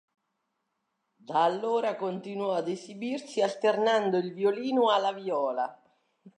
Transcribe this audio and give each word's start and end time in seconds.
Da 1.17 1.43
allora 1.43 1.95
continuò 1.95 2.53
ad 2.55 2.67
esibirsi 2.67 3.39
alternando 3.43 4.17
il 4.17 4.33
violino 4.33 4.89
alla 4.91 5.13
viola. 5.13 5.79